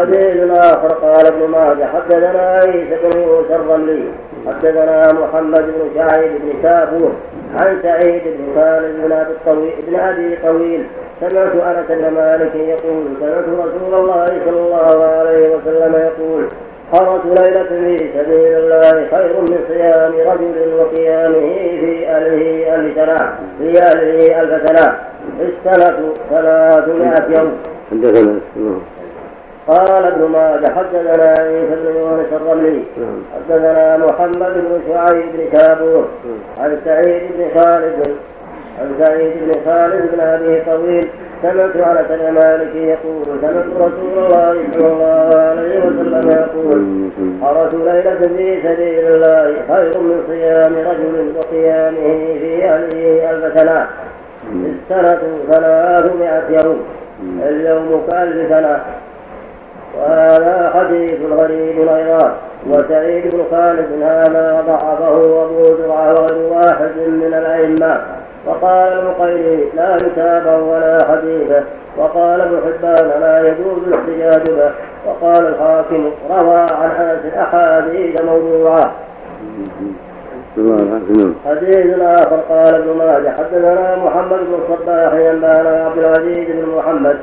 [0.00, 4.02] حديث آخر قال ابن ماجه حدثنا عيسى بن يوسف الرملي
[4.46, 7.12] حدثنا محمد بن شعيب بن كافور
[7.60, 10.86] عن سعيد بن خالد بن أبي الطويل بن أبي طويل
[11.20, 16.44] سمعت أنس بن مالك يقول سمعت رسول الله صلى الله عليه وسلم يقول
[16.92, 23.82] حرس ليلة في سبيل الله خير من صيام رجل وقيامه في أهله ألف سنة في
[23.82, 24.98] أهله ألف سنة
[25.40, 28.82] السنة ثلاثمائة يوم.
[29.68, 33.22] قال ابن ماجه حدثنا عيسى بن يونس الرملي نعم.
[33.34, 36.64] حدثنا محمد بن شعيب بن كابور نعم.
[36.64, 38.16] عن سعيد بن خالد
[38.80, 41.08] عن سعيد بن خالد بن أبي طويل
[41.42, 47.10] سمعت انس بن مالك يقول سمعت رسول الله صلى الله عليه وسلم يقول
[47.42, 53.86] حرس ليلة في سبيل الله خير من صيام رجل وقيامه في أهله ألف سنة
[54.52, 56.80] السنة ثلاثمائة يوم
[57.42, 58.80] اليوم كألف سنة
[59.98, 62.34] وهذا حديث غريب أيضا
[62.70, 68.00] وسعيد بن خالد هذا ضعفه أبو زرعة وغير واحد من الأئمة.
[68.46, 71.64] وقال المقيري لا كتابا ولا حديثا.
[71.98, 74.70] وقال ابن حبان لا يجوز الاحتجاج به.
[75.06, 78.92] وقال الحاكم روى عن أنس أحاديث موضوعة.
[81.46, 87.16] حديث آخر قال ابن ماجه حدثنا محمد بن الصباح ينبانا عبد العزيز بن محمد.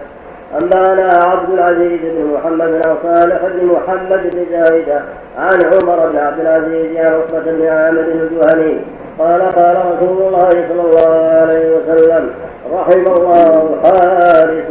[0.62, 5.02] أنبانا عبد العزيز بن محمد عن صالح بن محمد بن زايدة
[5.38, 8.78] عن عمر بن عبد العزيز عن عقبة بن عامر الجهني
[9.20, 12.30] قال قال رسول الله صلى الله عليه وسلم
[12.74, 14.70] رحم الله حارس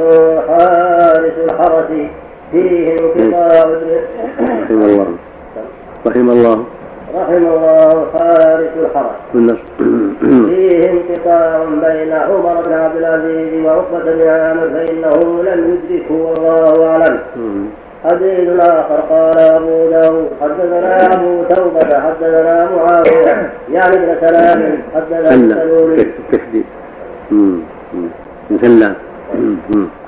[0.48, 1.91] حارس الحرس
[2.52, 3.64] فيه انقطاع
[4.41, 5.06] رحم الله.
[6.06, 6.64] رحم الله.
[7.14, 9.16] رحم الله حارس الحرس
[10.48, 17.18] فيه انقطاع بين عمر بن عبد العزيز وعقبة بن عامر فإنه لم يدركه والله أعلم.
[18.05, 25.30] حديث آخر قال أبو داود حدثنا أبو توبة حدثنا معاوية يعني ابن سلام حدثنا
[26.33, 26.64] تشديد
[28.62, 28.94] سلام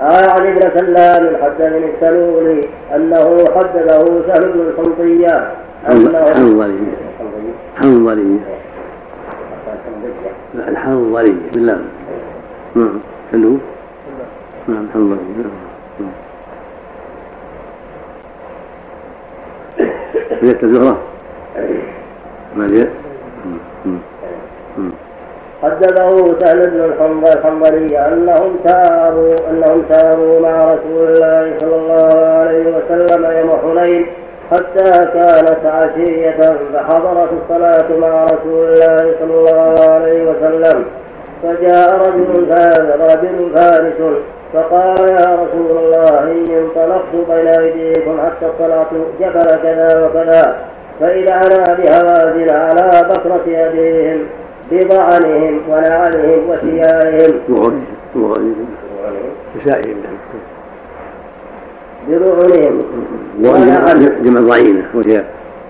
[0.01, 2.61] عن ابن سلام حدثني السلولي
[2.97, 5.51] أنه حدثه سهل بن الحنطية
[5.91, 6.79] أنه حنظلي
[7.83, 8.39] حنظلي
[10.55, 11.79] الحنظلي بالله.
[12.75, 13.01] نعم.
[13.33, 13.59] حلو؟
[14.69, 15.19] نعم حنظلي
[16.01, 16.15] نعم.
[20.43, 20.99] ليلة الزهرة
[22.57, 22.91] ما ليلة
[25.63, 26.81] حدثه سهل بن
[27.27, 34.07] الحنظلي أنهم ساروا أنهم ساروا مع رسول الله صلى الله عليه وسلم يوم حنين.
[34.51, 40.85] حتى كانت عشية فحضرت الصلاة مع رسول الله صلى الله عليه وسلم.
[41.43, 42.49] فجاء رجل
[43.01, 44.19] رجل فارس
[44.55, 48.87] فقال يا رسول الله إني انطلقت بين أيديكم حتى اطلعت
[49.21, 50.57] جبل كذا وكذا
[51.01, 54.27] فإذا أنا بهوازن على بكرة أبيهم
[54.73, 57.41] بضعنهم ونعلهم وثيابهم
[62.09, 62.79] بضعنهم
[64.25, 65.25] جمع ضعينة وهي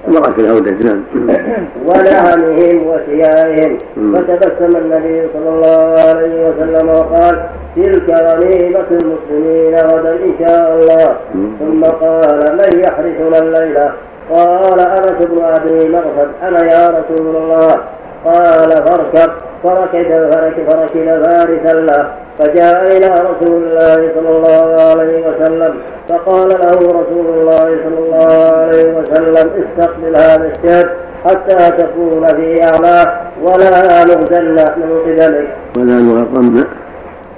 [0.08, 1.04] مرأة في الهودة نعم.
[1.86, 3.78] ولعنهم وثيابهم
[4.14, 7.46] فتبسم النبي صلى الله عليه وسلم وقال
[7.76, 11.16] تلك غنيمة المسلمين غدا إن شاء الله.
[11.58, 13.92] ثم قال من يحرسنا الليلة
[14.30, 17.76] قال أنس بن أبي مرثد أنا يا رسول الله.
[18.24, 19.32] قال فاركب.
[19.64, 22.08] فركب فركب فركب فارسا له
[22.38, 25.74] فجاء إلى رسول الله صلى الله عليه وسلم
[26.08, 30.90] فقال له رسول الله صلى الله عليه وسلم استقبل هذا الشاب
[31.24, 35.48] حتى تكون في أعلاه ولا نغزل من قبلك.
[35.78, 36.64] ولا نغرن.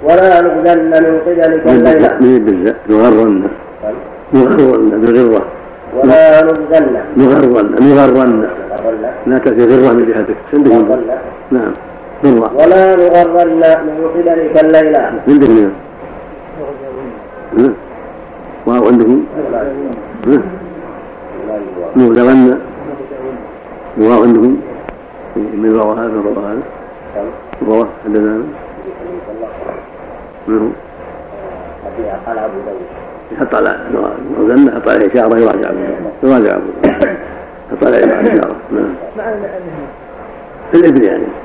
[0.03, 2.17] ولا نغزل من قبلك الليلة.
[2.21, 3.43] من بالزاء نغرن.
[4.33, 5.45] نغرن بغرة
[5.95, 6.85] ولا نغزل
[7.17, 8.47] نغرن نغرن.
[9.27, 11.01] لا تأتي غرة من جهتك عندكم
[11.51, 11.73] نعم.
[12.23, 15.71] ولا نغرن من قبلك الليلة عندكم
[18.65, 19.25] واو عندكم
[21.95, 22.61] نغزلن
[23.97, 24.57] واو عندكم
[25.35, 26.63] من روى هذا روى هذا.
[27.67, 28.43] روى حدثنا
[30.47, 30.71] منه
[32.25, 32.81] قال ابو داود
[33.31, 33.79] يحط على
[34.37, 35.71] نغزلن يحط عليه إشارة يراجع
[36.23, 37.17] يراجع ابو داود
[37.71, 38.55] يحط عليه إشارة.
[38.71, 38.93] نعم.
[40.71, 41.35] في الابن يعني هو ذكر ضعنهم ولعنهم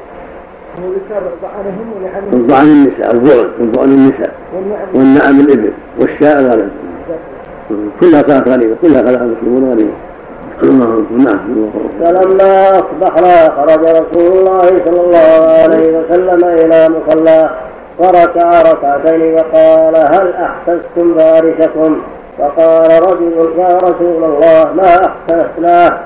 [2.32, 4.34] الضعن النساء الضعن الضعن النساء
[4.94, 5.40] والنعم.
[5.40, 6.70] الإبل والشاء الغنم
[8.00, 9.92] كلها كانت غنيمه كلها كانت المسلمون غنيمه
[11.10, 11.70] نعم
[12.00, 17.50] فلما اصبحنا خرج رسول الله صلى الله عليه وسلم إلى مصلاه
[17.98, 22.00] فركع ركعتين وقال هل احسستم بارككم؟
[22.38, 25.98] فقال رجل يا رسول الله ما أحسناه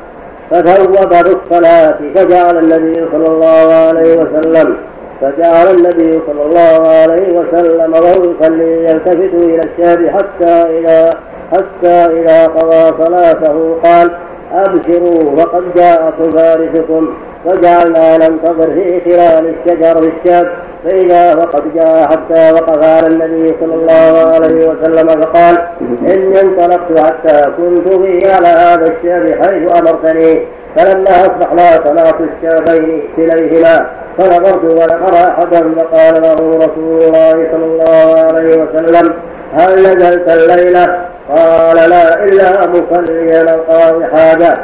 [0.51, 4.77] فثوب بالصلاة فجعل النبي صلى الله عليه وسلم
[5.21, 11.11] فجعل النبي صلى الله عليه وسلم وهو يصلي يلتفت إلى الشاب حتى إذا
[11.53, 13.77] حتى إذا قضى صلاته.
[13.85, 14.11] قال
[14.53, 17.15] أبشروا وقد جاءكم فارسكم.
[17.47, 20.53] فجعلنا ننتظر في خلال الشجر بالشاب
[20.85, 25.59] فإذا وقد جاء حتى وقف على النبي صلى الله عليه وسلم فقال
[26.01, 30.47] إني انطلقت حتى كنت به على هذا الشاب حيث أمرتني
[30.77, 33.87] فلما أصبحنا صلاة الشابين كليهما
[34.19, 39.13] فنظرت ولقى أحدا فقال له رسول الله صلى الله عليه وسلم
[39.53, 44.59] هل نزلت الليلة؟ قال لا إلا مصليا قاضي حاجة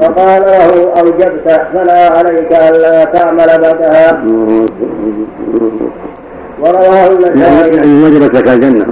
[0.00, 4.22] فقال له أوجبت فلا عليك ألا تعمل بعدها.
[6.60, 8.84] ورواه النسائي يعني وجبت لك الجنة.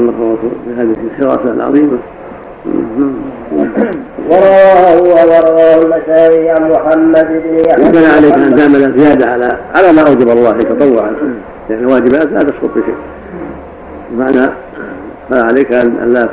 [0.78, 1.98] هذه الحراسة العظيمة.
[4.30, 7.88] ورواه ورواه النسائي عن محمد بن يحيى.
[7.88, 11.12] وكان عليك أن تعمل زيادة على على ما أوجب الله تطوعا
[11.70, 12.94] لأن الواجبات لا تسقط بشيء
[14.16, 14.50] معنى
[15.30, 16.28] فعليك ان لا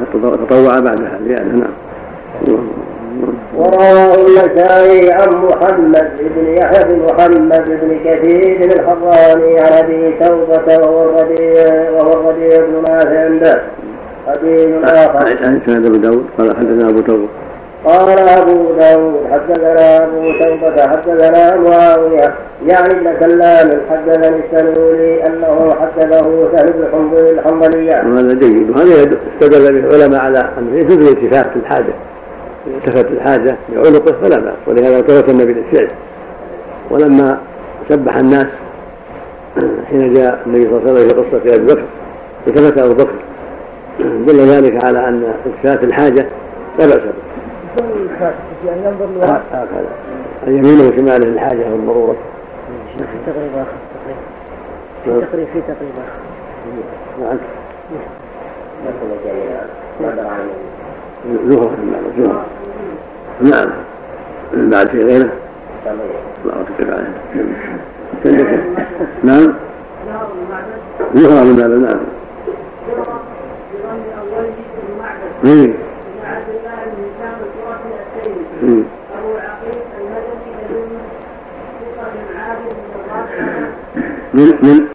[0.49, 1.73] تطوع بعدها زياده نعم
[3.57, 11.03] ورواه النسائي عن محمد بن يحيى بن محمد بن كثير الحراني عن ابي توبة وهو
[11.03, 13.61] الربيع وهو الربيع بن نافع عنده
[14.27, 15.37] حديث اخر.
[15.45, 17.27] عن سند أبو داود قال حدثنا أبو توبة
[17.85, 22.35] قال أبو داود حدثنا أبو شيبة حدثنا معاوية
[22.67, 27.95] يعني ابن سلام حدثني السنولي أنه حدثه سهل بن حنظل الحنظلية.
[27.95, 28.69] وهذا جيد.
[28.69, 31.93] وهذا استدل به العلماء على أنه يجوز الالتفات الحاجة.
[32.67, 35.87] التفت الحاجة لعنقه فلا بأس ولهذا التفت النبي للفعل.
[36.91, 37.37] ولما
[37.89, 38.47] سبح الناس
[39.89, 41.83] حين جاء النبي صلى الله عليه وسلم في قصة أبي بكر
[42.47, 43.15] التفت أبو بكر.
[43.99, 46.27] دل ذلك على أن التفات الحاجة
[46.79, 47.32] لا بأس به.
[48.67, 49.89] يعني ينظر لوراء هكذا
[50.47, 52.15] عن يمينه وشماله للحاجه والضرورة.
[52.97, 53.77] في تقريب آخر
[55.03, 55.21] في نعم.
[55.21, 56.23] تقريب في تقريب آخر.
[57.21, 57.37] نعم.
[61.49, 61.71] زهرة
[62.17, 62.45] زهرة
[63.41, 63.69] نعم.
[64.69, 65.29] بعد في غيره؟
[66.43, 67.13] الله يتفق عليه
[69.23, 69.53] نعم.
[71.15, 71.99] زهرة من هذا نعم.
[78.63, 78.83] إيه.
[84.33, 84.87] من من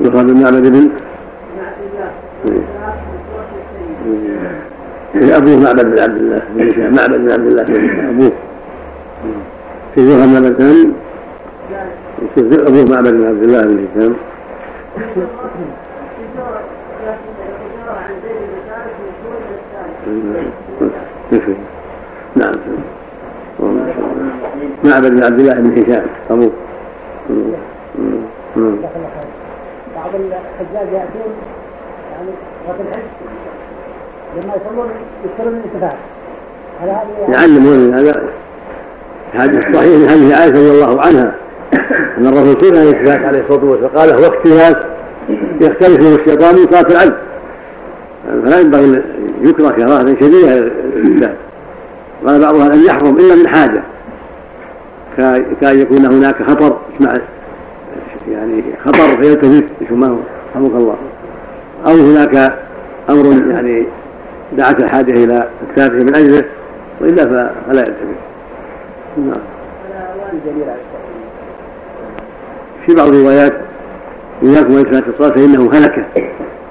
[0.00, 0.90] يقال بن معبد بن
[5.14, 8.32] أبوه معبد بن عبد الله بن هشام معبد بن عبد الله بن هشام أبوه.
[9.94, 10.56] في ذكر معبد
[12.68, 14.14] أبوه معبد بن عبد الله بن هشام.
[22.36, 22.52] نعم.
[24.84, 26.52] معبد بن عبد الله بن هشام أبوه.
[29.94, 31.32] بعض الحجاج يأتون
[32.12, 32.30] يعني
[32.68, 33.02] وقت الحج
[34.36, 34.88] لما يصلون
[35.24, 35.98] يذكرون الانتفاع.
[36.82, 38.12] على هذه يعلمون هذا
[39.32, 41.34] هذا صحيح من حديث عائشة رضي الله عنها.
[42.18, 44.76] أن الرسول سئل عن عليه الصلاة والسلام قال هو اختلاف
[45.60, 47.16] يختلف من الشيطان من صلاه العبد
[48.44, 49.02] فلا ينبغي أن
[49.42, 51.34] يكره كراهه شديده للانسان
[52.26, 53.82] قال بعضها أن يحرم إلا من حاجة.
[55.60, 57.14] كان يكون هناك خطر اسمع
[58.30, 60.16] يعني خطر فيلتفت هو
[60.54, 60.96] رحمك الله.
[61.86, 62.58] أو هناك
[63.10, 63.86] أمر يعني
[64.52, 66.44] دعت الحاجة إلى اكتافه من أجله
[67.00, 67.96] وإلا فلا يلتفت.
[69.16, 69.42] نعم.
[72.86, 73.52] في بعض الروايات
[74.42, 76.04] إياكم وإلتفات الصلاة فإنه هلكة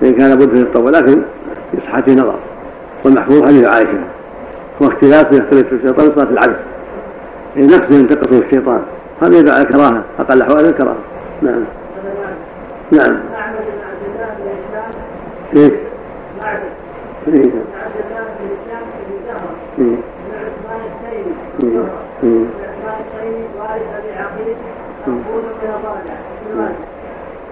[0.02, 1.22] فإن كان بد في الطول لكن
[1.72, 2.36] في صحة نظر.
[3.06, 4.04] والمحفوظ حديث عائشة.
[4.82, 6.58] واختلاف يختلف الشيطان صلاة العبد.
[7.56, 8.82] يعني نقص ينتقصه الشيطان.
[9.22, 10.04] هذا يدعى على الكراهة.
[10.20, 10.98] أقل الأحوال الكراهة.
[11.42, 11.64] نعم.
[12.92, 13.20] نعم؟
[15.56, 15.72] إيه؟
[17.28, 17.52] إيه؟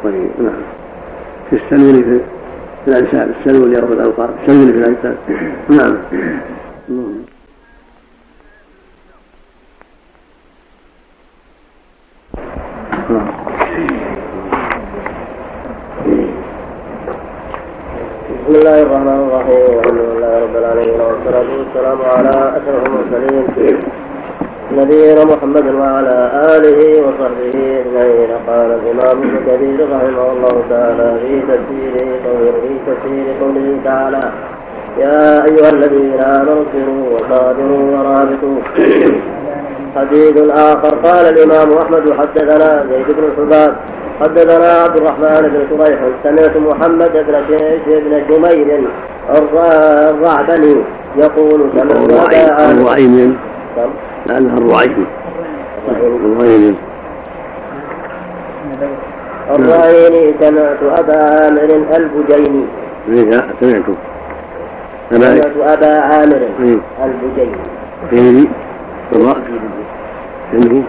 [0.03, 0.61] طيب نعم.
[1.49, 2.03] في السلول
[2.85, 5.17] في الأنساب السلول رب الألقاب السلول في الأنساب
[5.69, 5.97] نعم.
[18.49, 23.79] بسم الله الرحمن الرحيم والحمد لله رب العالمين والصلاة والسلام على أشرف المرسلين.
[24.77, 28.29] نبينا محمد وعلى آله وصحبه أجمعين.
[28.47, 34.21] قال الإمام ابن كثير رحمه الله تعالى في تفسيره قوله في تفسير قوله تعالى
[34.97, 38.59] يا أيها الذين آمنوا اصبروا وصابروا ورابطوا.
[39.95, 43.75] حديث آخر قال الإمام أحمد حدثنا زيد بن الحباب
[44.21, 47.35] حدثنا عبد الرحمن بن شريح سمعت محمد بن
[47.87, 48.81] بن جمير
[49.35, 50.75] الرعبني
[51.17, 52.33] يقول سمعت
[52.71, 53.37] الرعيم
[54.29, 55.05] لأنها الرعيم
[55.89, 56.75] الرعيم
[59.49, 62.65] الرعيني سمعت أبا عامر البجيني
[63.61, 63.85] سمعت
[65.11, 66.49] سمعت أبا عامر
[67.03, 68.47] البجيني
[70.53, 70.83] عنده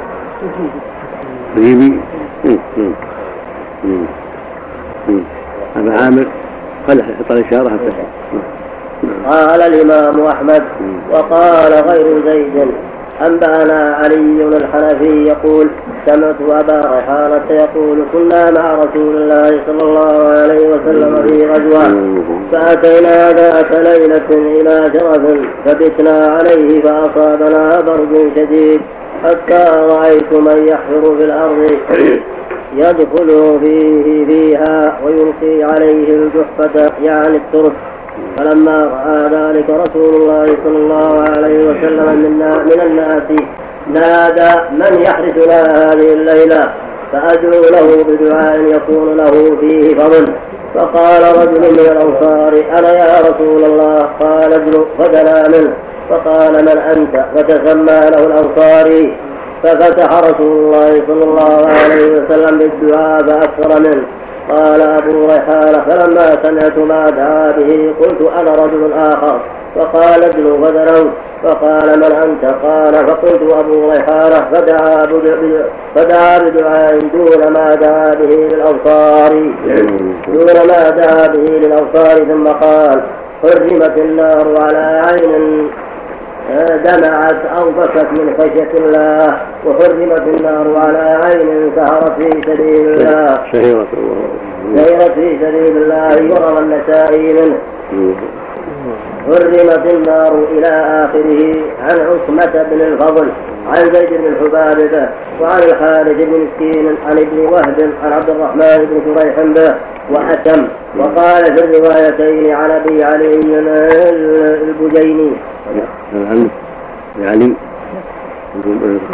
[1.56, 2.00] غيبي
[5.76, 6.26] هذا عامر
[6.88, 7.96] خلح يحط الإشارة حتى.
[9.28, 10.62] قال الإمام أحمد
[11.12, 12.68] وقال غير زيد
[13.26, 15.70] أنبأنا علي الحنفي يقول
[16.06, 22.14] سمعت أبا ريحانة يقول كنا مع رسول الله صلى الله عليه وسلم في غزوة
[22.52, 25.36] فأتينا ذات ليلة إلى شرف
[25.66, 28.80] فبتنا عليه فأصابنا برد شديد
[29.24, 31.66] حتى رأيت من يحفر في الأرض
[32.76, 37.72] يدخل فيه فيها ويلقي عليه الجحفة يعني الترس.
[38.38, 43.28] فلما رأى ذلك رسول الله صلى الله عليه وسلم من الناس
[43.86, 46.74] نادى من يحرسنا هذه الليلة؟
[47.12, 50.24] فأدعو له بدعاء يكون له فيه فضل.
[50.74, 55.74] فقال رجل من الأنصار أنا يا رسول الله؟ قال ادعو فدنا منه.
[56.10, 59.16] فقال من أنت؟ فتسمى له الأنصاري
[59.62, 64.06] ففتح رسول الله صلى الله عليه وسلم بالدعاء فأكثر منه.
[64.50, 69.40] قال أبو ريحانة فلما سمعت ما دعا به قلت أنا رجل آخر.
[69.76, 71.10] فقال ابن فدنوت
[71.44, 75.02] فقال من أنت؟ قال فقلت أبو ريحانة فدعا
[75.94, 79.32] فدعا بدعاء دون ما دعا به للأبصار.
[80.26, 83.02] دون ما دعا به للأبصار ثم قال
[83.42, 85.70] حرمت النار على عين
[86.58, 93.34] دمعت أو بكت من خشية الله وحرمت النار على عين سهرت في سبيل الله.
[94.74, 97.58] سيرت في سبيل الله وروى النسائي منه
[99.26, 100.68] حرمت النار إلى
[101.04, 101.42] آخره
[101.82, 103.28] عن عصمة بن الفضل
[103.66, 104.78] عن زيد بن الحباب
[105.40, 109.74] وعن الحارث بن مسكين عن ابن وهب عن عبد الرحمن بن شريح به
[110.10, 110.68] وأتم.
[110.98, 113.40] وقال في الروايتين عن أبي علي
[114.62, 115.32] البجيني.
[117.20, 117.54] علي.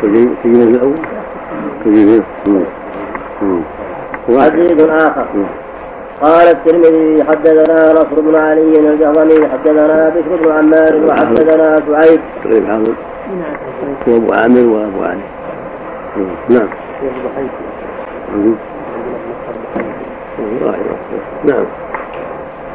[0.03, 1.01] البجيني الأول؟
[4.41, 5.27] حديث آخر.
[6.23, 12.21] قال الترمذي حدثنا نصر بن علي الجهضمي حدثنا بشر بن عمار وحدثنا سعيد.
[12.45, 12.95] طيب حاضر
[14.09, 15.21] هو أبو عامر وأبو علي.
[16.49, 16.69] نعم.
[21.45, 21.65] نعم.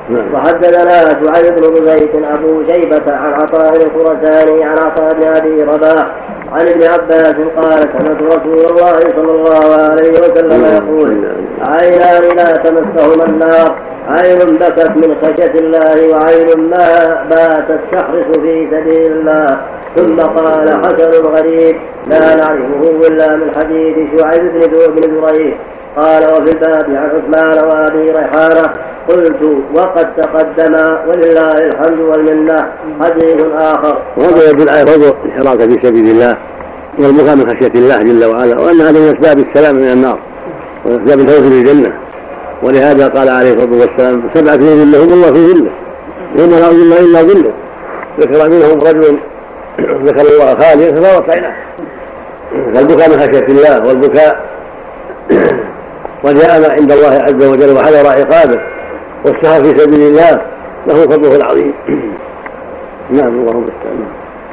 [0.10, 0.34] نعم.
[0.34, 6.68] وحدثنا سعيد بن زيد أبو شيبة عن عطاء الخرساني عن عطاء بن أبي رباح عن
[6.68, 11.28] ابن عباس قال سمعت رسول الله صلى الله عليه وسلم يقول
[11.68, 13.76] عينان لا تمسهما النار
[14.10, 19.58] عين بكت من خشية الله وعين ما باتت تحرس في سبيل الله.
[19.96, 21.76] ثم قال حسن غريب
[22.08, 25.58] لا نعرفه إلا من حديث شعيب بن بن ذريح
[25.98, 28.74] قال وفي الباب عن عثمان وأبي ريحانة
[29.08, 29.42] قلت
[29.76, 30.74] وقد تقدم
[31.08, 32.72] ولله الحمد والمنة.
[33.04, 34.02] حديث آخر.
[34.18, 36.38] وهذا يدل على فضل الحراك في سبيل الله
[37.00, 40.20] والبكاء من خشية الله جل وعلا وأن هذا من أسباب السلام من النار
[40.86, 41.94] واسباب الفوز بالجنه
[42.64, 45.72] ولهذا قال عليه الصلاة والسلام سبعه في ظلهم الله في ظله
[46.38, 47.54] يوم لا ظل إلا ظله.
[48.20, 49.20] ذكر منهم رجل
[49.80, 51.56] ذكر الله خاليا ففاضت عيناه
[52.74, 54.46] فالبكاء من خشية الله والبكاء
[56.26, 58.62] وجاء عند الله عز وجل وحذر عقابه.
[59.26, 60.42] والسهر في سبيل الله
[60.88, 61.74] له فضله العظيم.
[63.18, 64.06] نعم اللهم استعان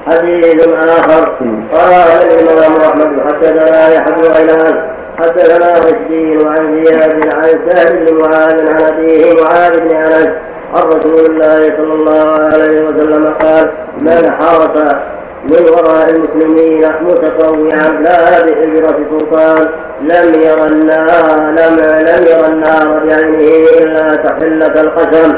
[0.06, 1.28] حديث آخر.
[1.72, 1.92] قال
[2.40, 8.80] الامام احمد حدثنا يحيى بن غيلان حدثنا مسكين عن زياد عن سهل بن معاذ عن
[8.80, 10.28] أبيه معاذ بن أنس
[10.74, 14.94] عن رسول الله صلى الله عليه وسلم قال من حرس
[15.50, 19.68] من وراء المسلمين متطوعا لا بإجرة سلطان
[20.00, 25.32] لم ير النار لم لم ير النار بعينه إلا تحلة القسم.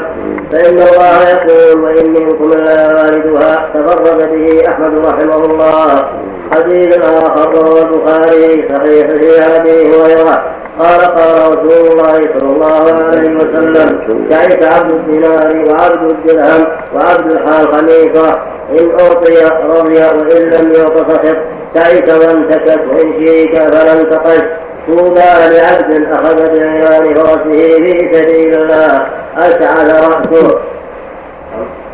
[0.51, 6.09] فإن الله يقول وإن منكم إلا واردها تفرد به أحمد رحمه الله.
[6.55, 13.35] حديث آخر رواه البخاري صحيح في أبي هريرة قال قال رسول الله صلى الله عليه
[13.35, 16.65] وسلم تعيس عبد الدينار وعبد الدرهم
[16.95, 21.25] وعبد الحال خليفة؟ إن أعطي رضي وإن لم يعط سخط
[21.73, 24.41] تعس وانتكت وإن شيك فلم تقش
[24.87, 25.19] طوبى
[25.51, 27.43] لعبد أخذ بعيان فرسه
[27.83, 29.07] في سبيل الله.
[29.37, 30.59] أسعد رأسه.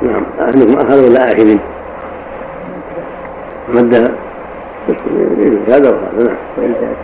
[0.01, 1.59] نعم أهلهم أخذوا لا آخذين
[3.69, 3.93] مد
[5.69, 6.95] هذا وهذا نعم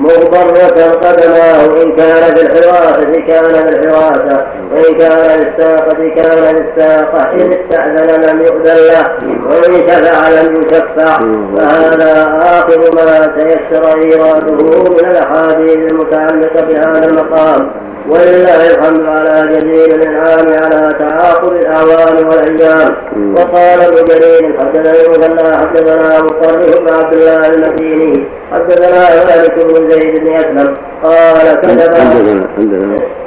[0.00, 7.52] مغبرة قدماه إن كان في الحراسة كان في الحراسة وإن كان للساقة كان للساقة إن
[7.52, 9.04] استأذن لم يؤذن له
[9.50, 11.18] وإن شفع لم يشفع
[11.56, 17.70] فهذا آخر ما تيسر إيراده من الأحاديث المتعلقة بهذا المقام.
[18.08, 22.96] ولله الحمد على جزيل الإنعام على تعاقب الاعوام والأيام.
[23.36, 30.24] وقال ابن جرير حدثنا المثنى حدثنا مصرف بن عبد الله المديني حدثنا مالك بن زيد
[30.24, 33.20] بن اسلم قال كتب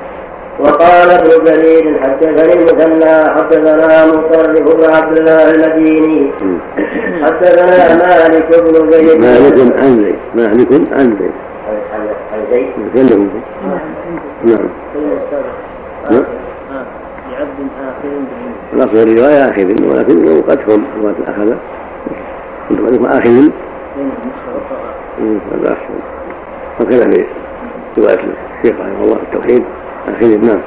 [0.60, 6.32] وقال ابن جرير حدثني المثنى حدثنا مصرف بن عبد الله المديني.
[7.24, 9.22] حدثنا مالك بن زيد.
[9.22, 10.15] مالك عن زيد.
[10.36, 11.32] مالك عن زيد.
[12.34, 13.29] عن زيد.
[14.43, 14.70] نعم.
[16.12, 16.24] نعم.
[17.32, 18.10] لعبد آخر
[18.74, 21.53] الأصل الرواية آخذ ولكن لو قد تكون رواية أخذ؟
[22.70, 23.50] كنت قد يكون آخذ
[25.51, 26.12] هذا أحسن.
[26.80, 27.10] وكذا
[27.96, 29.63] في رواية الشيخ رحمه الله التوحيد.
[30.08, 30.62] آخذ نعم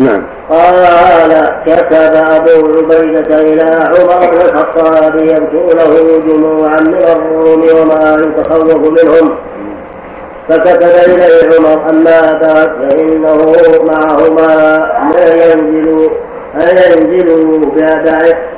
[0.00, 0.22] نعم.
[0.50, 1.32] قال
[1.66, 9.36] كتب أبو عبيدة إلى عمر بن الخطاب يبدو له جموعا من الروم وما يتخوف منهم.
[10.48, 13.52] فكتب إليه عمر أما بعد فإنه
[13.90, 14.52] معهما
[15.14, 16.10] لا ينزل
[16.54, 17.60] ينزل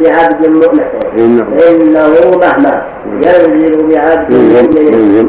[0.01, 0.85] بعبد مؤمن.
[1.19, 5.29] إنه مهما ينزل بعبد مؤمن.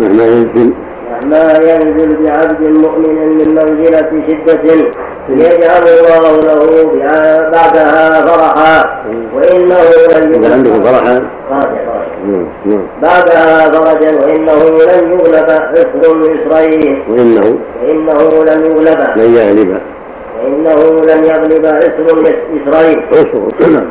[0.00, 0.72] مهما ينزل.
[1.10, 4.90] مهما ينزل بعبد مؤمن من منزلة شدة.
[5.28, 6.62] يجعل الله له
[7.52, 9.02] بعدها فرحا.
[9.34, 9.80] وإنه
[10.14, 11.16] لن عنده فرحا.
[13.02, 17.04] بعدها فرجا وإنه لن يغلب عسر مصرين.
[17.10, 19.80] وإنه وإنه لن يغلب لن يغلب
[20.42, 22.06] وإنه لن يغلب عسر
[22.52, 23.88] مصرين عسر نعم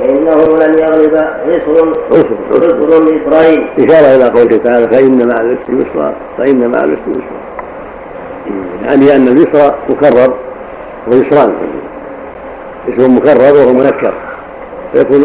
[0.00, 6.70] وإنه لن يغلب عسر عسر مصرين إشارة إلى قوله تعالى فإن مع العسر يسرا فإن
[6.70, 7.44] مع العسر يسرا.
[8.82, 10.34] يعني أن اليسر مكرر
[11.06, 11.52] ويسران.
[12.88, 14.14] اسم مكرر وهو منكر.
[14.94, 15.24] فيكون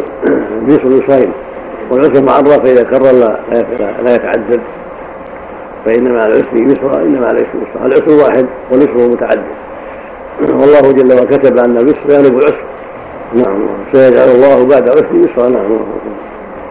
[0.61, 1.31] اليسر يسرين.
[1.91, 3.39] والعسر معرف فإذا كرر لا,
[4.03, 4.61] لا يتعدد.
[5.85, 7.85] فإن مع العسر يسرا إن مع العسر يسرا.
[7.85, 9.68] العسر واحد واليسر متعدد.
[10.41, 12.65] والله جل وعلا كتب أن اليسر يغلب العسر.
[13.34, 13.67] نعم.
[13.93, 15.49] سيجعل الله بعد عسر يسرا.
[15.49, 15.71] نعم.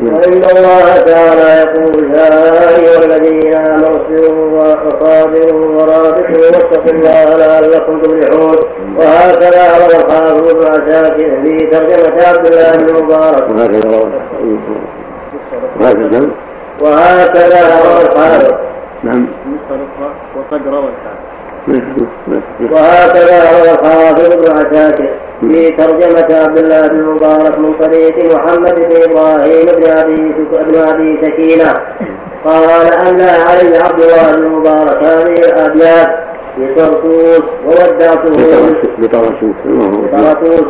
[0.00, 8.56] وإن الله تعالى يقول يا أيها الذين آمنوا اصبروا وصابروا ورابطوا واتقوا الله لعلكم تفلحون.
[8.98, 12.94] وهكذا روى الحافظ بن عساكر في ترجمة عبد الله بن
[16.80, 17.58] وهكذا وهكذا.
[17.84, 18.52] روى الحافظ
[19.02, 19.26] نعم.
[20.36, 21.27] وقد روى الحافظ
[22.72, 25.08] وهكذا روى الحافظ بن عساكر
[25.40, 30.34] في ترجمة عبد الله بن المبارك من طريق محمد بن إبراهيم بن أبي
[30.68, 31.74] بن أبي سكينة.
[32.44, 36.08] قال أملى علي عبد الله بن المبارك هذه الأبيات
[36.58, 38.30] بطرطوس وودعته
[38.98, 39.56] بطرطوس.
[40.12, 40.64] بطرطوس.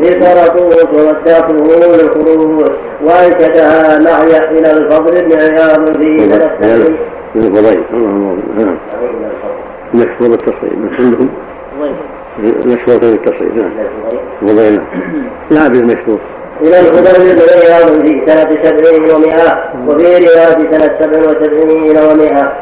[0.00, 0.86] بطرطوس.
[0.94, 2.70] وودعته للخروج
[3.04, 6.96] وأنشدها معي إلى الفضل بن عياض في من الفضيل.
[9.96, 11.28] نعم نشكر التصريف عندكم
[12.42, 13.70] مشهور في التصريف نعم.
[14.40, 14.82] فضيلة
[15.50, 16.18] لا بالمشهور
[16.62, 17.06] إلى بن
[17.40, 22.52] عياض في سنة سبعين ومئة وفي رواية سنة سبع وسبعين ومئة.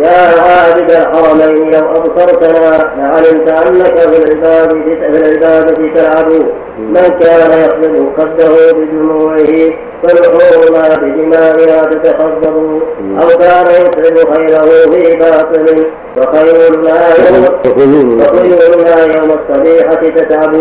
[0.00, 6.32] يا عابد الحرمين لو أبصرتنا لعلمت أنك في العبادة في العبادة تلعب
[6.78, 12.80] من كان يقبض خده بدموعه فالحورنا بدمائنا تتخبر
[13.22, 20.54] أو كان يتعب خيره في باطل فخيولنا يوم فخيولنا يوم الصبيحة تتعب.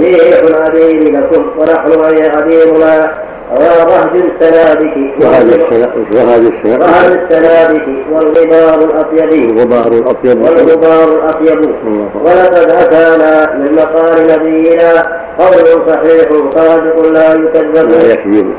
[0.00, 3.12] ريح عبيد لكم ونحن عبيدنا
[3.50, 5.56] ورهج السنابك وهذه
[7.24, 9.50] السنابك والغبار الأطيب.
[9.50, 10.42] الغبار الأطيب.
[10.42, 11.74] والغبار الأطيب.
[12.24, 14.92] ولقد أتانا من مقال نبينا
[15.38, 17.90] قول صحيح صادق لا يكذب.
[17.90, 18.54] لا يكذب.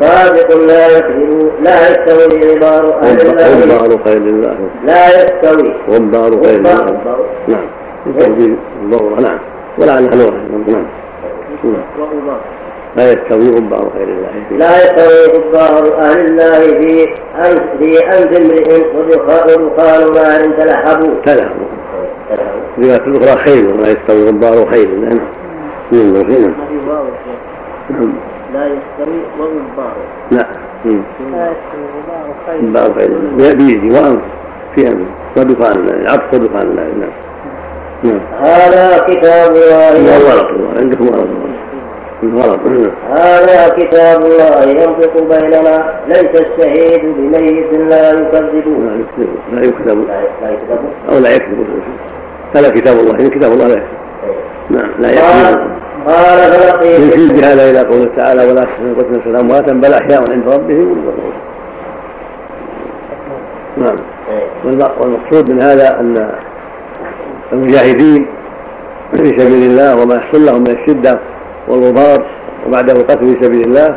[0.00, 1.50] صادق لا يكذب.
[1.62, 3.76] لا يستوي غبار أهل الله.
[3.76, 4.56] غبار خير الله.
[4.84, 5.74] لا يستوي.
[5.90, 6.86] غبار خير الله.
[7.48, 7.66] نعم.
[8.06, 9.38] يستوي الضرورة نعم.
[9.78, 10.02] ولعل
[10.66, 10.86] نعم.
[12.96, 14.58] لا يستوي غبار خير الله.
[14.58, 17.06] لا يستوي غبار أهل الله في
[17.78, 21.14] في أنف امرئ ودخان نار تلهبوا.
[21.26, 21.66] تلهبوا.
[22.78, 25.20] رواية الأخرى خيل ولا يستوي غبار خيل لأن
[25.92, 26.52] من الخيل
[28.54, 29.96] لا يستوي وغبار
[30.30, 30.46] لا لا.
[30.84, 31.86] يستوي
[32.62, 33.10] غبار خير.
[33.36, 34.22] بيدي وأنف
[34.74, 35.08] في أنف.
[35.78, 37.10] الله العبد صدقان الله نعم.
[38.02, 38.20] نعم.
[38.40, 40.18] هذا كتاب الله.
[40.18, 41.53] غلط عندكم غلط غلط
[43.10, 48.90] هذا كتاب الله ينطق بيننا ليس الشهيد بميت لا يكذب.
[49.52, 50.38] لا يكذب لا يكذب.
[50.42, 50.78] لا يكذب.
[51.12, 51.66] أو لا يكذب.
[52.56, 53.88] هذا كتاب الله إن كتاب الله لا يكذب.
[54.70, 55.74] نعم لا يكذب.
[56.06, 58.60] قال فلقيت يشير بهذا إلى قوله تعالى ولا
[58.98, 61.32] قتل السلام امواتا بل أحياء عند ربهم يرزقون
[63.76, 63.96] نعم.
[65.00, 66.30] والمقصود من هذا أن
[67.52, 68.26] المجاهدين
[69.16, 71.18] في سبيل الله وما يحصل لهم من الشدة
[71.68, 72.26] والغبار
[72.66, 73.96] وبعده القتل في سبيل الله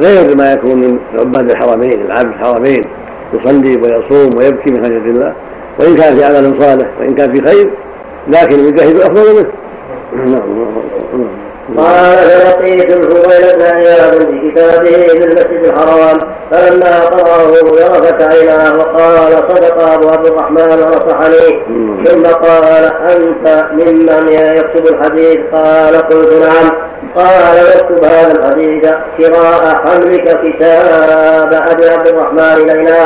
[0.00, 2.80] غير ما يكون من عباد الحرمين العبد الحرمين
[3.34, 5.34] يصلي ويصوم ويبكي من خشية الله
[5.80, 7.70] وإن كان في عمل صالح وإن كان في خير
[8.28, 9.52] لكن المجاهد أفضل منه.
[11.76, 16.18] قال فلقيت الفضيل بن عياض في كتابه في المسجد الحرام
[16.50, 21.62] فلما قرأه ذرفت عيناه وقال صدق أبو عبد الرحمن ونصحني.
[22.04, 26.91] ثم قال أنت ممن يكتب الحديث؟ قال قلت نعم.
[27.16, 28.84] قال اكتب هذا الحديث
[29.20, 33.00] شراء حملك كتاب أبي عبد الرحمن الينا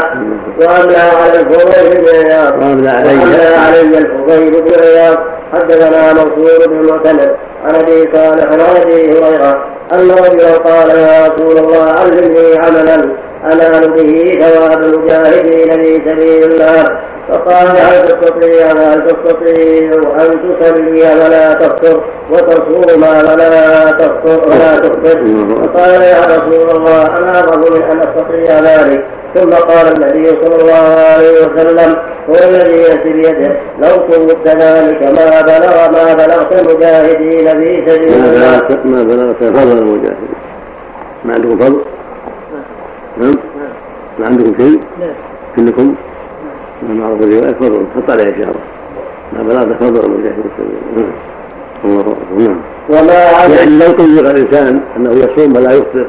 [0.61, 3.99] واملى على الفضيل بن عياض واملى علي.
[3.99, 5.19] الفضيل بن عياض
[5.53, 11.59] حدثنا منصور بن المعتمر عن أبي صالح عن أبي هريرة أن رجلا قال يا رسول
[11.59, 16.85] الله علمني عملا انال به ثواب المجاهدين في سبيل الله.
[17.29, 25.25] فقال هل تستطيع هل تستطيع ان تصلي ولا تفطر وتصوم ولا تفطر ولا تفطر
[25.62, 30.97] فقال يا رسول الله أنا ارغب من ان استطيع ذلك ثم قال النبي صلى الله
[31.15, 31.97] عليه وسلم
[32.29, 38.61] هو الذي ياتي بيده لو كنت ذلك ما بلغ ما بلغت المجاهدين في سبيل الله
[38.85, 40.35] ما بلغت فضل المجاهدين
[41.25, 41.81] ما عندكم فضل؟
[43.19, 43.33] نعم
[44.19, 44.81] ما عندكم شيء؟
[45.57, 45.95] كلكم؟
[46.83, 48.61] ما معروف الرواية فضل حط عليه إشارة
[49.33, 51.07] ما بلغت فضل المجاهدين في سبيل
[51.85, 52.17] الله أكبر.
[52.39, 52.61] نعم.
[52.89, 53.15] وما
[53.57, 56.07] يعني لو طبق الإنسان أنه يصوم ولا يفطر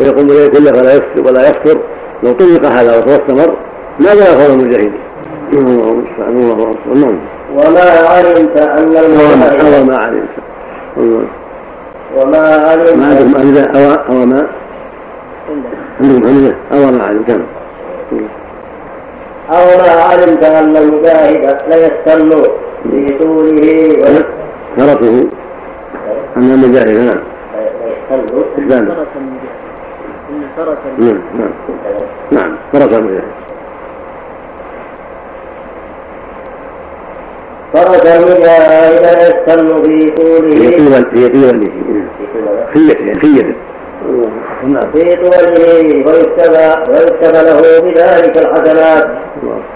[0.00, 1.80] ويقوم الليل كله فلا يفطر ولا يفطر
[2.22, 3.56] لو طبق هذا واستمر
[4.00, 4.92] ما بلغ فضل المجاهدين
[5.52, 6.94] الله المستعان الله أكبر.
[6.94, 7.18] نعم.
[7.56, 10.28] وما علمت أن المجاهدين وما علمت.
[12.16, 13.64] وما علمت ما عندكم أمثلة
[14.10, 14.46] أو ما
[16.00, 17.40] عندكم أمثلة أو ما علمت.
[19.50, 22.42] أو ما علمت أن المجاهد ليستن
[22.90, 23.92] في طوله
[24.76, 25.28] فرسه
[26.36, 27.20] أن المجاهد نعم.
[28.58, 28.88] يستن
[30.56, 31.50] فرس نعم نعم.
[32.32, 33.22] نعم فرس المجاهد.
[37.72, 40.50] فرس المجاهد يستن في طوله.
[40.50, 41.28] في طول في
[42.74, 43.54] خيته خيته
[44.94, 46.54] في طوله ويكتب
[46.90, 49.06] ويكتب له بذلك الحسنات.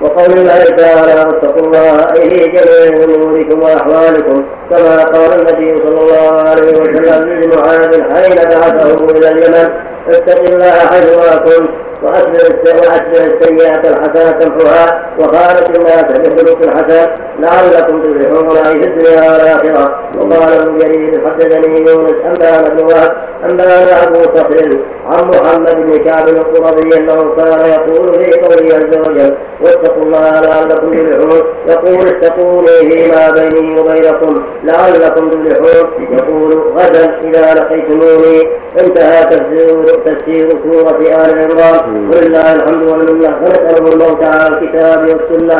[0.02, 4.44] وقول الله تعالى واتقوا الله أي جميع أموركم وأحوالكم.
[4.70, 9.68] كما قال النبي صلى الله عليه وسلم لمعاذ حين بعثه إلى اليمن
[10.08, 11.83] اتق الله حيثما كنت.
[12.04, 12.38] وأتبع
[13.14, 14.86] السيئة الحسنة تمحوها
[15.18, 19.84] وخالق الناس بخلق الحسن لعلكم تفلحون في الدنيا والآخرة
[20.18, 23.12] وقال ابن جرير حدثني يونس أنبانا بن وهب
[23.44, 24.78] أنبانا أبو صخر.
[25.06, 30.90] عن محمد بن كعب القرظي أنه كان يقول في قوله عز وجل واتقوا الله لعلكم
[30.90, 31.42] تفلحون.
[31.68, 35.86] يقول اتقوني فيما بيني وبينكم لعلكم تفلحون.
[36.12, 38.38] يقول غدا إذا لقيتموني.
[38.80, 39.24] انتهى
[40.04, 41.93] تفسير سورة آل عمران.
[41.94, 45.56] ولله الحمد والمنة ونسأله الموت على الكتاب والسنة.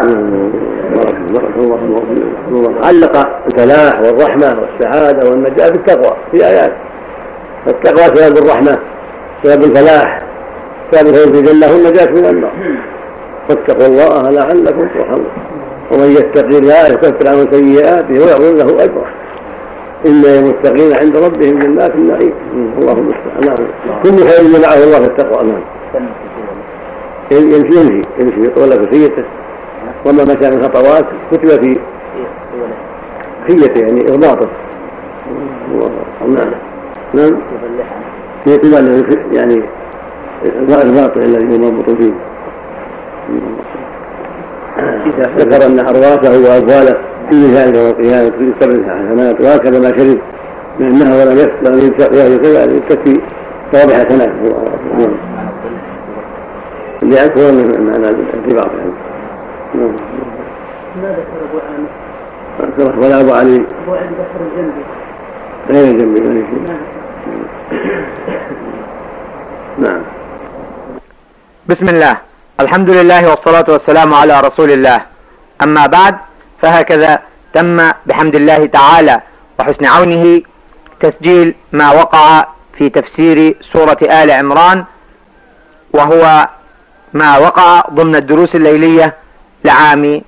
[2.85, 3.17] علق
[3.47, 6.73] الفلاح والرحمة والسعادة والنجاة بالتقوى في آيات.
[7.67, 8.79] فالتقوى سبب الرحمة
[9.45, 10.19] سبب الفلاح
[10.93, 12.53] سبب الفوز الجنة والنجاة من النار
[13.49, 15.27] فاتقوا الله لعلكم ترحمون.
[15.93, 19.07] ومن يتقي الله يكفر عنه سيئاته ويعظم له أجره
[20.07, 22.33] إن المتقين عند ربهم جنات النعيم.
[22.79, 23.69] اللهم المستعان
[24.05, 25.49] كل خير منعه الله في التقوى.
[25.49, 25.63] نعم.
[27.39, 29.25] يمشي يمشي يمشي طول كفيته
[30.07, 31.81] وما مشى من خطوات كتب في
[33.49, 34.49] خيته يعني إغلاطه
[36.29, 36.51] نعم.
[37.15, 37.39] نعم.
[38.47, 39.63] طبال يعني
[40.69, 42.13] إغلاطه الذي مربوط فيه.
[45.39, 46.97] ذكر أن أرواحه وأبواله
[47.31, 47.97] في ذلك
[48.39, 50.19] في سبع حسنات وهكذا ما شرب
[50.81, 53.21] من النهر ولم يسقى ولم يكفي
[53.73, 54.31] ثواب حسنات.
[57.05, 58.93] اللي أكبر من معنى الاتباع يعني
[61.03, 63.57] ما ذكر أبو عامر ولا أبو علي.
[63.57, 64.85] أبو علي ذكر الجنبي
[65.71, 66.79] غير الجنبي ما شيء.
[69.79, 70.03] نعم.
[71.67, 72.17] بسم الله.
[72.61, 75.01] الحمد لله والصلاة والسلام على رسول الله.
[75.63, 76.17] أما بعد
[76.63, 77.19] فهكذا
[77.53, 79.21] تم بحمد الله تعالى
[79.61, 80.43] وحسن عونه
[81.01, 82.47] تسجيل ما وقع
[82.79, 84.85] في تفسير سورة آل عمران
[85.93, 86.49] وهو
[87.15, 89.15] ما وقع ضمن الدروس الليلية
[89.65, 90.23] لعام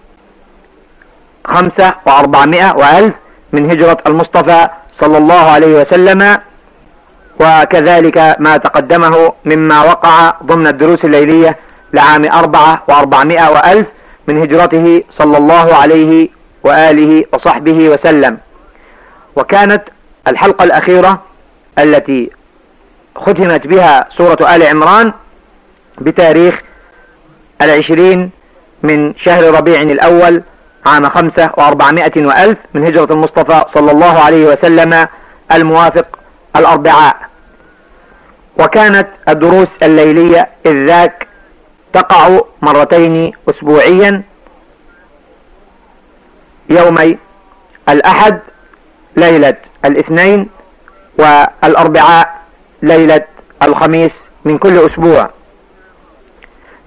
[1.44, 3.14] خمسة وأربعمائة وألف
[3.52, 6.38] من هجرة المصطفى صلى الله عليه وسلم
[7.40, 11.56] وكذلك ما تقدمه مما وقع ضمن الدروس الليلية
[11.92, 13.88] لعام أربعة وأربعمائة وألف
[14.28, 16.28] من هجرته صلى الله عليه
[16.64, 18.38] وآله وصحبه وسلم.
[19.36, 19.82] وكانت
[20.28, 21.22] الحلقة الأخيرة
[21.78, 22.30] التي
[23.16, 25.12] ختمت بها سورة آل عمران
[25.98, 26.60] بتاريخ
[27.62, 28.30] العشرين
[28.82, 30.42] من شهر ربيع الأول
[30.86, 35.06] عام خمسة وأربعمائة وألف من هجرة المصطفى صلى الله عليه وسلم
[35.52, 36.18] الموافق
[36.56, 37.16] الأربعاء.
[38.60, 41.26] وكانت الدروس الليلية إذ ذاك
[41.92, 44.22] تقع مرتين أسبوعيا
[46.70, 47.18] يومي
[47.88, 48.38] الأحد
[49.16, 50.48] ليلة الاثنين
[51.18, 52.40] والأربعاء
[52.82, 53.24] ليلة
[53.62, 55.30] الخميس من كل أسبوع.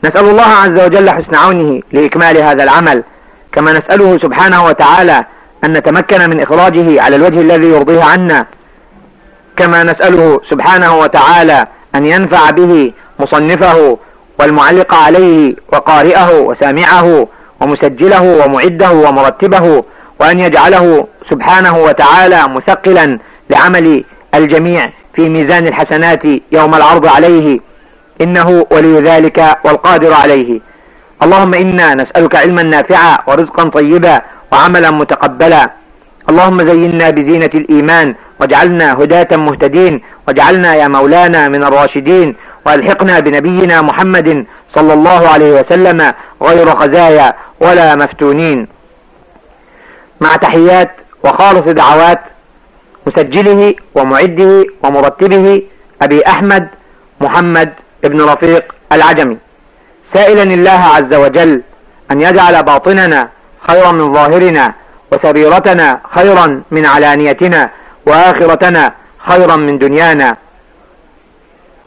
[0.04, 3.04] نسأل الله عز وجل حسن عونه لإكمال هذا العمل.
[3.52, 5.26] كما نسأله سبحانه وتعالى
[5.64, 8.46] أن نتمكن من إخراجه على الوجه الذي يرضيه عنا.
[9.58, 13.98] كما نسأله سبحانه وتعالى أن ينفع به مصنفه
[14.40, 17.28] والمعلق عليه وقارئه وسامعه
[17.62, 19.84] ومسجله ومعده ومرتبه
[20.20, 24.04] وأن يجعله سبحانه وتعالى مثقلا لعمل
[24.36, 27.60] الجميع في ميزان الحسنات يوم العرض عليه.
[28.22, 30.60] إنه ولي ذلك والقادر عليه.
[31.24, 35.72] اللهم إنا نسألك علما نافعا ورزقا طيبا وعملا متقبلا.
[36.30, 40.02] اللهم زينا بزينة الإيمان واجعلنا هداة مهتدين.
[40.28, 42.36] واجعلنا يا مولانا من الراشدين.
[42.66, 48.68] والحقنا بنبينا محمد صلى الله عليه وسلم غير خزايا ولا مفتونين.
[50.22, 50.92] مع تحيات
[51.24, 52.20] وخالص دعوات
[53.08, 55.62] مسجله ومعده ومرتبه
[56.02, 56.68] أبي أحمد
[57.22, 57.70] محمد
[58.06, 59.38] ابن رفيق العجمي.
[60.06, 61.62] سائلا الله عز وجل
[62.12, 63.30] أن يجعل باطننا
[63.68, 64.74] خيرا من ظاهرنا
[65.12, 67.70] وسريرتنا خيرا من علانيتنا
[68.08, 70.36] وآخرتنا خيرا من دنيانا.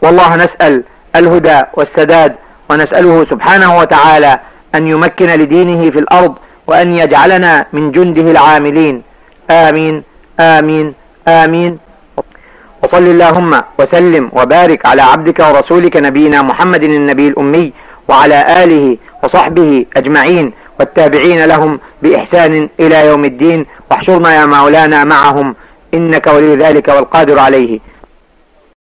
[0.03, 0.85] والله نسأل
[1.16, 2.33] الهدى والسداد
[2.70, 4.38] ونسأله سبحانه وتعالى
[4.75, 6.35] أن يمكن لدينه في الأرض
[6.66, 9.03] وأن يجعلنا من جنده العاملين.
[9.51, 10.05] آمين
[10.40, 10.94] آمين
[11.29, 11.79] آمين.
[12.83, 17.73] وصل اللهم وسلم وبارك على عبدك ورسولك نبينا محمد النبي الأمي
[18.09, 23.66] وعلى آله وصحبه أجمعين والتابعين لهم بإحسان إلى يوم الدين.
[23.90, 25.55] واحشرنا يا مولانا معهم.
[25.95, 27.81] إنك ولي ذلك والقادر عليه.